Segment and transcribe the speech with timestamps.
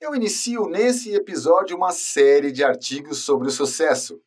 [0.00, 4.22] Eu inicio nesse episódio uma série de artigos sobre o sucesso.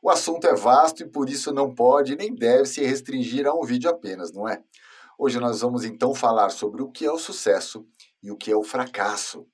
[0.00, 3.64] O assunto é vasto e por isso não pode nem deve se restringir a um
[3.64, 4.62] vídeo apenas, não é?
[5.18, 7.84] Hoje nós vamos então falar sobre o que é o sucesso
[8.22, 9.44] e o que é o fracasso.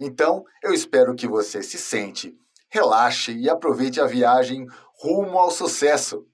[0.00, 2.38] Então, eu espero que você se sente,
[2.70, 4.68] relaxe e aproveite a viagem
[5.02, 6.24] rumo ao sucesso.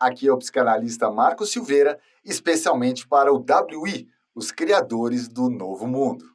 [0.00, 6.33] Aqui é o psicanalista Marco Silveira, especialmente para o WI, os criadores do novo mundo.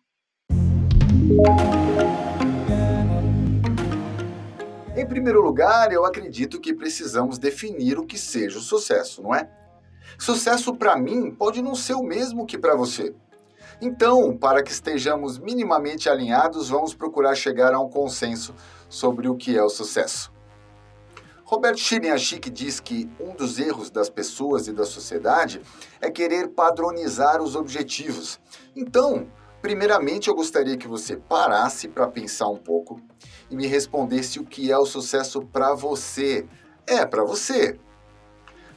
[4.96, 9.50] Em primeiro lugar, eu acredito que precisamos definir o que seja o sucesso, não é?
[10.18, 13.16] Sucesso para mim pode não ser o mesmo que para você.
[13.82, 18.54] Então, para que estejamos minimamente alinhados, vamos procurar chegar a um consenso
[18.90, 20.34] sobre o que é o sucesso.
[21.46, 25.62] Roberto Chiriachik diz que um dos erros das pessoas e da sociedade
[26.02, 28.40] é querer padronizar os objetivos.
[28.76, 29.28] Então,
[29.62, 33.02] primeiramente eu gostaria que você parasse para pensar um pouco
[33.50, 36.48] e me respondesse o que é o sucesso para você.
[36.88, 37.80] É, para você.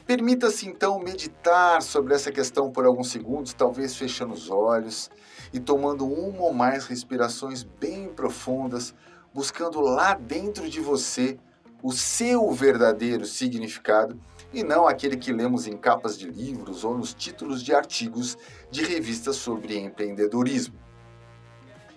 [0.05, 5.09] Permita-se então meditar sobre essa questão por alguns segundos, talvez fechando os olhos
[5.53, 8.93] e tomando uma ou mais respirações bem profundas,
[9.33, 11.39] buscando lá dentro de você
[11.81, 14.19] o seu verdadeiro significado
[14.53, 18.37] e não aquele que lemos em capas de livros ou nos títulos de artigos
[18.69, 20.79] de revistas sobre empreendedorismo.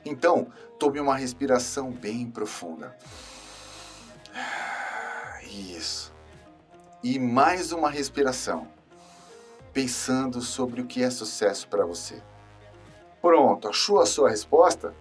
[0.04, 2.96] Então, tome uma respiração bem profunda.
[5.50, 6.14] Isso.
[7.02, 8.68] E mais uma respiração,
[9.72, 12.22] pensando sobre o que é sucesso para você.
[13.20, 14.94] Pronto, achou a sua resposta?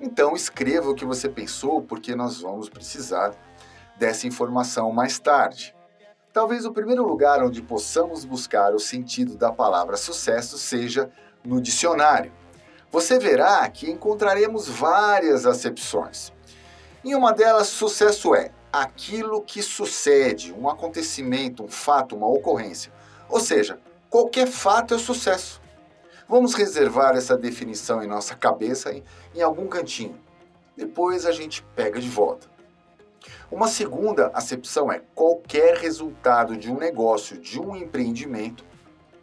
[0.00, 3.34] Então escreva o que você pensou, porque nós vamos precisar
[3.98, 5.75] dessa informação mais tarde.
[6.36, 11.10] Talvez o primeiro lugar onde possamos buscar o sentido da palavra sucesso seja
[11.42, 12.30] no dicionário.
[12.90, 16.30] Você verá que encontraremos várias acepções.
[17.02, 22.92] Em uma delas, sucesso é aquilo que sucede, um acontecimento, um fato, uma ocorrência.
[23.30, 23.80] Ou seja,
[24.10, 25.58] qualquer fato é sucesso.
[26.28, 29.02] Vamos reservar essa definição em nossa cabeça em,
[29.34, 30.20] em algum cantinho.
[30.76, 32.55] Depois a gente pega de volta.
[33.50, 38.64] Uma segunda acepção é qualquer resultado de um negócio, de um empreendimento,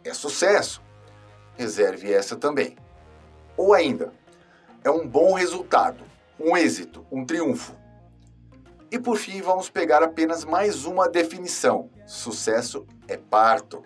[0.04, 0.82] é sucesso.
[1.56, 2.76] Reserve essa também.
[3.56, 4.12] Ou ainda,
[4.82, 6.04] é um bom resultado,
[6.38, 7.74] um êxito, um triunfo.
[8.90, 13.82] E por fim, vamos pegar apenas mais uma definição: sucesso é parto.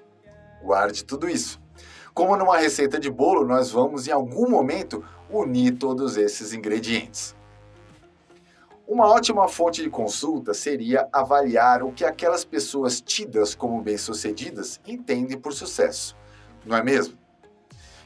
[0.62, 1.60] Guarde tudo isso.
[2.12, 7.36] Como numa receita de bolo, nós vamos em algum momento unir todos esses ingredientes.
[8.88, 15.38] Uma ótima fonte de consulta seria avaliar o que aquelas pessoas tidas como bem-sucedidas entendem
[15.38, 16.16] por sucesso,
[16.64, 17.14] não é mesmo?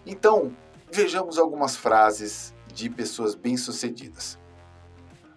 [0.04, 0.52] Então,
[0.90, 4.36] vejamos algumas frases de pessoas bem-sucedidas.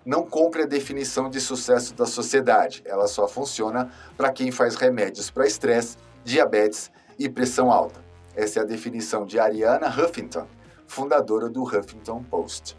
[0.03, 5.29] Não compre a definição de sucesso da sociedade, ela só funciona para quem faz remédios
[5.29, 8.03] para estresse, diabetes e pressão alta.
[8.35, 10.47] Essa é a definição de Ariana Huffington,
[10.87, 12.75] fundadora do Huffington Post.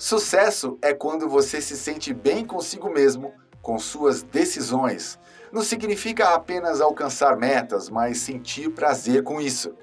[0.00, 5.18] Sucesso é quando você se sente bem consigo mesmo, com suas decisões.
[5.52, 9.74] Não significa apenas alcançar metas, mas sentir prazer com isso.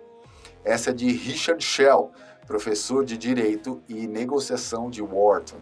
[0.66, 2.12] Essa é de Richard Shell,
[2.48, 5.60] professor de Direito e Negociação de Wharton.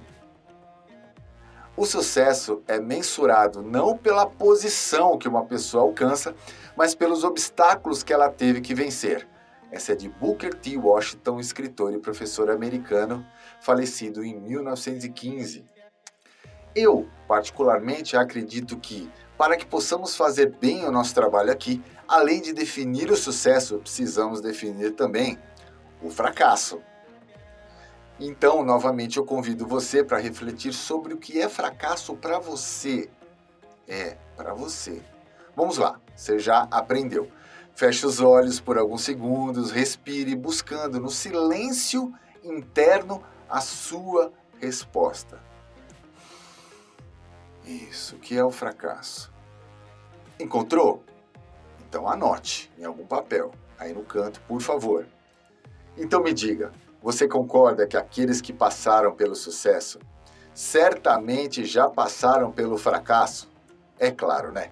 [1.75, 6.33] O sucesso é mensurado não pela posição que uma pessoa alcança,
[6.77, 9.27] mas pelos obstáculos que ela teve que vencer.
[9.75, 10.77] Essa é de Booker T.
[10.77, 13.27] Washington, escritor e professor americano,
[13.59, 15.65] falecido em 1915.
[16.73, 22.53] Eu, particularmente, acredito que, para que possamos fazer bem o nosso trabalho aqui, além de
[22.53, 25.37] definir o sucesso, precisamos definir também
[26.01, 26.81] o fracasso.
[28.17, 33.09] Então, novamente, eu convido você para refletir sobre o que é fracasso para você.
[33.85, 35.01] É, para você.
[35.53, 37.29] Vamos lá, você já aprendeu.
[37.75, 45.43] Feche os olhos por alguns segundos, respire, buscando no silêncio interno a sua resposta.
[47.65, 49.29] Isso, que é o fracasso.
[50.39, 51.03] Encontrou?
[51.89, 55.05] Então anote em algum papel, aí no canto, por favor.
[55.97, 56.71] Então me diga,
[57.01, 59.99] você concorda que aqueles que passaram pelo sucesso
[60.53, 63.51] certamente já passaram pelo fracasso?
[63.99, 64.71] É claro, né?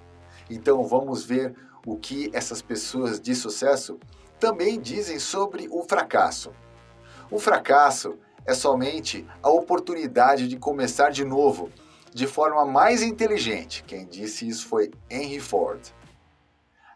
[0.50, 1.54] Então vamos ver
[1.86, 4.00] o que essas pessoas de sucesso
[4.40, 6.52] também dizem sobre o fracasso.
[7.30, 11.70] O fracasso é somente a oportunidade de começar de novo,
[12.14, 13.84] de forma mais inteligente.
[13.86, 15.82] Quem disse isso foi Henry Ford.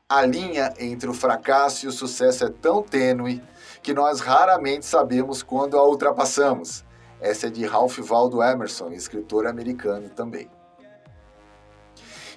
[0.09, 3.41] A linha entre o fracasso e o sucesso é tão tênue
[3.81, 6.85] que nós raramente sabemos quando a ultrapassamos.
[7.19, 10.49] Essa é de Ralph Waldo Emerson, escritor americano também.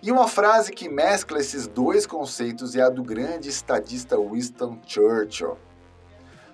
[0.03, 5.59] E uma frase que mescla esses dois conceitos é a do grande estadista Winston Churchill.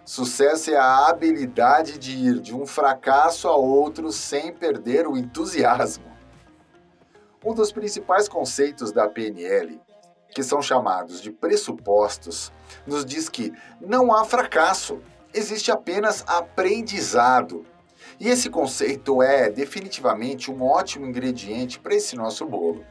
[0.05, 6.07] Sucesso é a habilidade de ir de um fracasso a outro sem perder o entusiasmo.
[7.45, 9.81] Um dos principais conceitos da PNL,
[10.35, 12.51] que são chamados de pressupostos,
[12.85, 15.01] nos diz que não há fracasso,
[15.33, 17.65] existe apenas aprendizado.
[18.19, 22.85] E esse conceito é definitivamente um ótimo ingrediente para esse nosso bolo.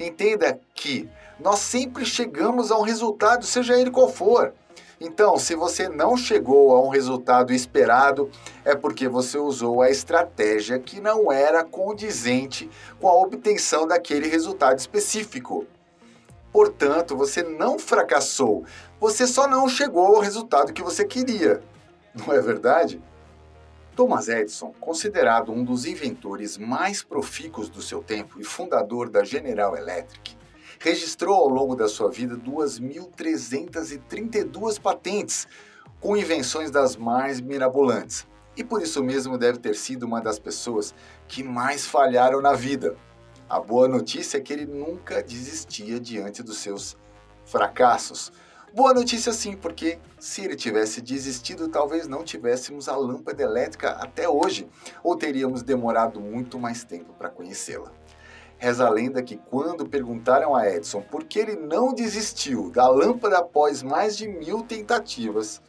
[0.00, 1.06] Entenda que
[1.38, 4.54] nós sempre chegamos a um resultado, seja ele qual for.
[4.98, 8.30] Então, se você não chegou a um resultado esperado,
[8.64, 14.78] é porque você usou a estratégia que não era condizente com a obtenção daquele resultado
[14.78, 15.66] específico.
[16.50, 18.64] Portanto, você não fracassou,
[18.98, 21.62] você só não chegou ao resultado que você queria.
[22.14, 23.00] Não é verdade?
[24.00, 29.76] Thomas Edison, considerado um dos inventores mais profícuos do seu tempo e fundador da General
[29.76, 30.38] Electric,
[30.78, 35.46] registrou ao longo da sua vida 2.332 patentes,
[36.00, 38.26] com invenções das mais mirabolantes.
[38.56, 40.94] E por isso mesmo deve ter sido uma das pessoas
[41.28, 42.96] que mais falharam na vida.
[43.50, 46.96] A boa notícia é que ele nunca desistia diante dos seus
[47.44, 48.32] fracassos
[48.72, 54.28] Boa notícia sim, porque se ele tivesse desistido, talvez não tivéssemos a lâmpada elétrica até
[54.28, 54.68] hoje,
[55.02, 57.90] ou teríamos demorado muito mais tempo para conhecê-la.
[58.58, 63.38] Reza a lenda que quando perguntaram a Edison por que ele não desistiu da lâmpada
[63.38, 65.60] após mais de mil tentativas,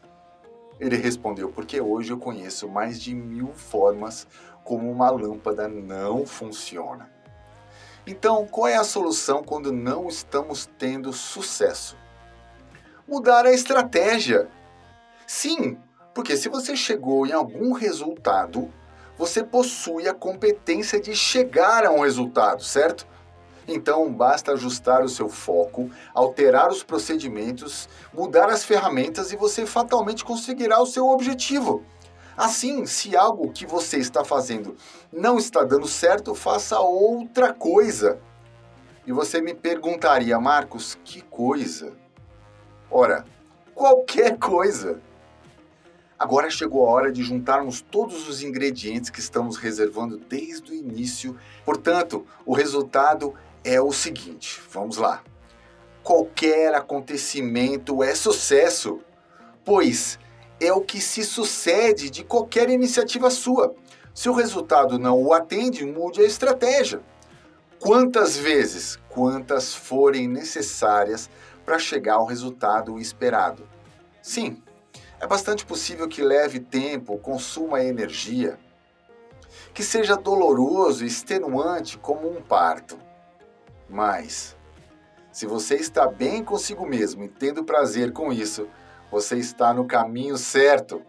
[0.79, 4.27] ele respondeu: Porque hoje eu conheço mais de mil formas
[4.63, 7.09] como uma lâmpada não funciona.
[8.05, 11.97] Então, qual é a solução quando não estamos tendo sucesso?
[13.11, 14.47] Mudar a estratégia.
[15.27, 15.77] Sim,
[16.13, 18.71] porque se você chegou em algum resultado,
[19.17, 23.05] você possui a competência de chegar a um resultado, certo?
[23.67, 30.23] Então basta ajustar o seu foco, alterar os procedimentos, mudar as ferramentas e você fatalmente
[30.23, 31.83] conseguirá o seu objetivo.
[32.37, 34.77] Assim, se algo que você está fazendo
[35.11, 38.21] não está dando certo, faça outra coisa.
[39.05, 42.00] E você me perguntaria, Marcos, que coisa?
[42.93, 43.23] Ora,
[43.73, 44.99] qualquer coisa.
[46.19, 51.37] Agora chegou a hora de juntarmos todos os ingredientes que estamos reservando desde o início.
[51.63, 53.33] Portanto, o resultado
[53.63, 55.23] é o seguinte: vamos lá.
[56.03, 58.99] Qualquer acontecimento é sucesso,
[59.63, 60.19] pois
[60.59, 63.73] é o que se sucede de qualquer iniciativa sua.
[64.13, 67.01] Se o resultado não o atende, mude a estratégia.
[67.79, 71.29] Quantas vezes, quantas forem necessárias
[71.65, 73.67] para chegar ao resultado esperado.
[74.21, 74.61] Sim,
[75.19, 78.57] é bastante possível que leve tempo, consuma energia,
[79.73, 82.97] que seja doloroso e extenuante como um parto.
[83.87, 84.55] Mas,
[85.31, 88.67] se você está bem consigo mesmo e tendo prazer com isso,
[89.11, 91.01] você está no caminho certo.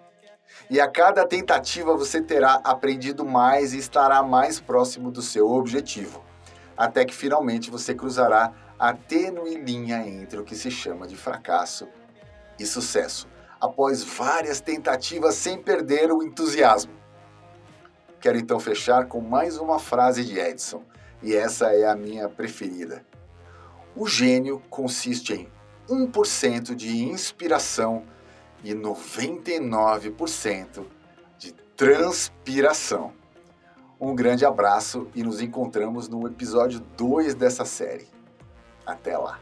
[0.68, 6.22] E a cada tentativa você terá aprendido mais e estará mais próximo do seu objetivo,
[6.76, 11.86] até que finalmente você cruzará a tênue linha entre o que se chama de fracasso
[12.58, 13.28] e sucesso,
[13.60, 16.92] após várias tentativas sem perder o entusiasmo.
[18.18, 20.82] Quero então fechar com mais uma frase de Edison,
[21.22, 23.06] e essa é a minha preferida.
[23.94, 25.48] O gênio consiste em
[25.88, 28.02] 1% de inspiração
[28.64, 30.84] e 99%
[31.38, 33.12] de transpiração.
[34.00, 38.11] Um grande abraço e nos encontramos no episódio 2 dessa série.
[38.86, 39.38] Até lá!